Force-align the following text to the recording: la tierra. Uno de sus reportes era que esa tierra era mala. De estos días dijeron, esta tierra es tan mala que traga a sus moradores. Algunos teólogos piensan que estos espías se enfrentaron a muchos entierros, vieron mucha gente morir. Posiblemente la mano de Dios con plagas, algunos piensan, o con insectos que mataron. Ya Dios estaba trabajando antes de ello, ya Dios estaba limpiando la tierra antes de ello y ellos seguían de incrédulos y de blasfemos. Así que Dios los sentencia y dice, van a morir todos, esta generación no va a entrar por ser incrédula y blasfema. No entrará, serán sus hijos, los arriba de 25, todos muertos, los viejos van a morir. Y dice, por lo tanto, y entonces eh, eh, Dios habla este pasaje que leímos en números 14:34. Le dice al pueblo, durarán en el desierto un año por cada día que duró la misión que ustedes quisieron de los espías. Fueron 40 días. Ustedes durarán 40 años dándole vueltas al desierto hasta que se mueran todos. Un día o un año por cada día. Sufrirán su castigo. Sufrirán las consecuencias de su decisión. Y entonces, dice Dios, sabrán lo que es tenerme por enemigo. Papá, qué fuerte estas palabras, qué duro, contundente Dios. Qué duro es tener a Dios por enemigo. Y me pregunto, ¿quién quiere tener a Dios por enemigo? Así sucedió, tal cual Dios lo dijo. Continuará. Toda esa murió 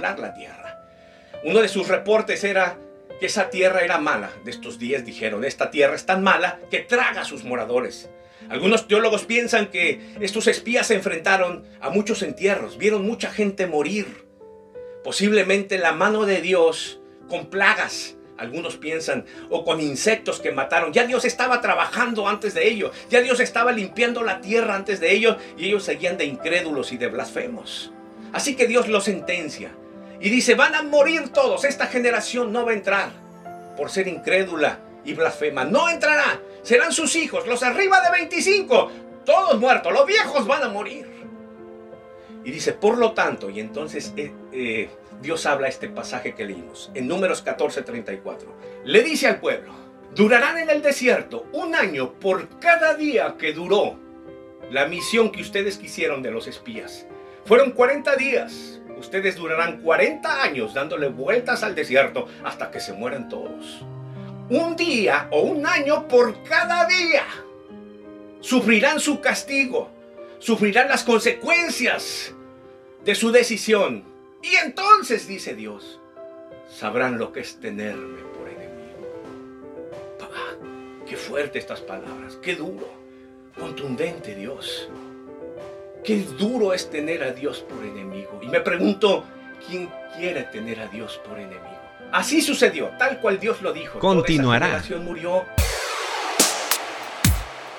la 0.00 0.34
tierra. 0.34 0.84
Uno 1.44 1.60
de 1.60 1.68
sus 1.68 1.88
reportes 1.88 2.44
era 2.44 2.76
que 3.18 3.26
esa 3.26 3.50
tierra 3.50 3.80
era 3.80 3.98
mala. 3.98 4.30
De 4.44 4.50
estos 4.50 4.78
días 4.78 5.04
dijeron, 5.04 5.44
esta 5.44 5.70
tierra 5.70 5.94
es 5.94 6.06
tan 6.06 6.22
mala 6.22 6.58
que 6.70 6.80
traga 6.80 7.20
a 7.20 7.24
sus 7.24 7.44
moradores. 7.44 8.10
Algunos 8.48 8.88
teólogos 8.88 9.24
piensan 9.26 9.66
que 9.66 10.00
estos 10.20 10.46
espías 10.46 10.86
se 10.86 10.94
enfrentaron 10.94 11.64
a 11.80 11.90
muchos 11.90 12.22
entierros, 12.22 12.78
vieron 12.78 13.06
mucha 13.06 13.30
gente 13.30 13.66
morir. 13.66 14.26
Posiblemente 15.04 15.78
la 15.78 15.92
mano 15.92 16.26
de 16.26 16.40
Dios 16.40 17.00
con 17.28 17.46
plagas, 17.48 18.16
algunos 18.38 18.76
piensan, 18.76 19.26
o 19.50 19.64
con 19.64 19.80
insectos 19.80 20.40
que 20.40 20.50
mataron. 20.52 20.92
Ya 20.92 21.06
Dios 21.06 21.24
estaba 21.24 21.60
trabajando 21.60 22.26
antes 22.26 22.54
de 22.54 22.68
ello, 22.68 22.90
ya 23.10 23.20
Dios 23.20 23.40
estaba 23.40 23.72
limpiando 23.72 24.22
la 24.22 24.40
tierra 24.40 24.74
antes 24.74 24.98
de 24.98 25.12
ello 25.12 25.36
y 25.56 25.66
ellos 25.66 25.84
seguían 25.84 26.16
de 26.16 26.24
incrédulos 26.24 26.92
y 26.92 26.96
de 26.96 27.06
blasfemos. 27.06 27.92
Así 28.32 28.56
que 28.56 28.66
Dios 28.66 28.88
los 28.88 29.04
sentencia 29.04 29.70
y 30.20 30.28
dice, 30.28 30.54
van 30.54 30.74
a 30.74 30.82
morir 30.82 31.30
todos, 31.30 31.64
esta 31.64 31.86
generación 31.86 32.52
no 32.52 32.64
va 32.66 32.72
a 32.72 32.74
entrar 32.74 33.10
por 33.76 33.90
ser 33.90 34.06
incrédula 34.06 34.78
y 35.04 35.14
blasfema. 35.14 35.64
No 35.64 35.88
entrará, 35.88 36.40
serán 36.62 36.92
sus 36.92 37.16
hijos, 37.16 37.46
los 37.46 37.62
arriba 37.62 38.00
de 38.02 38.10
25, 38.10 38.90
todos 39.24 39.58
muertos, 39.58 39.92
los 39.92 40.06
viejos 40.06 40.46
van 40.46 40.62
a 40.62 40.68
morir. 40.68 41.08
Y 42.44 42.50
dice, 42.50 42.72
por 42.72 42.98
lo 42.98 43.12
tanto, 43.12 43.50
y 43.50 43.60
entonces 43.60 44.12
eh, 44.16 44.32
eh, 44.52 44.90
Dios 45.20 45.44
habla 45.46 45.68
este 45.68 45.88
pasaje 45.88 46.34
que 46.34 46.44
leímos 46.44 46.90
en 46.94 47.06
números 47.06 47.44
14:34. 47.44 48.46
Le 48.84 49.02
dice 49.02 49.26
al 49.26 49.40
pueblo, 49.40 49.72
durarán 50.14 50.58
en 50.58 50.70
el 50.70 50.82
desierto 50.82 51.46
un 51.52 51.74
año 51.74 52.14
por 52.14 52.58
cada 52.58 52.94
día 52.94 53.36
que 53.38 53.52
duró 53.52 53.98
la 54.70 54.86
misión 54.86 55.30
que 55.30 55.42
ustedes 55.42 55.76
quisieron 55.76 56.22
de 56.22 56.30
los 56.30 56.46
espías. 56.46 57.06
Fueron 57.44 57.72
40 57.72 58.16
días. 58.16 58.79
Ustedes 59.00 59.36
durarán 59.36 59.80
40 59.80 60.42
años 60.42 60.74
dándole 60.74 61.08
vueltas 61.08 61.62
al 61.62 61.74
desierto 61.74 62.28
hasta 62.44 62.70
que 62.70 62.80
se 62.80 62.92
mueran 62.92 63.30
todos. 63.30 63.82
Un 64.50 64.76
día 64.76 65.26
o 65.30 65.40
un 65.40 65.64
año 65.64 66.06
por 66.06 66.42
cada 66.44 66.84
día. 66.84 67.24
Sufrirán 68.40 69.00
su 69.00 69.22
castigo. 69.22 69.90
Sufrirán 70.38 70.88
las 70.88 71.02
consecuencias 71.02 72.34
de 73.02 73.14
su 73.14 73.32
decisión. 73.32 74.04
Y 74.42 74.54
entonces, 74.56 75.26
dice 75.26 75.54
Dios, 75.54 75.98
sabrán 76.68 77.18
lo 77.18 77.32
que 77.32 77.40
es 77.40 77.58
tenerme 77.58 78.20
por 78.34 78.48
enemigo. 78.48 79.08
Papá, 80.18 80.58
qué 81.08 81.16
fuerte 81.16 81.58
estas 81.58 81.80
palabras, 81.80 82.36
qué 82.42 82.54
duro, 82.54 82.88
contundente 83.58 84.34
Dios. 84.34 84.90
Qué 86.04 86.24
duro 86.38 86.72
es 86.72 86.88
tener 86.90 87.22
a 87.22 87.32
Dios 87.32 87.60
por 87.60 87.84
enemigo. 87.84 88.40
Y 88.42 88.46
me 88.48 88.60
pregunto, 88.60 89.24
¿quién 89.66 89.90
quiere 90.16 90.44
tener 90.44 90.80
a 90.80 90.86
Dios 90.86 91.20
por 91.26 91.38
enemigo? 91.38 91.80
Así 92.10 92.40
sucedió, 92.40 92.90
tal 92.98 93.20
cual 93.20 93.38
Dios 93.38 93.60
lo 93.62 93.72
dijo. 93.72 93.98
Continuará. 93.98 94.66
Toda 94.66 94.78
esa 94.80 94.96
murió 94.96 95.44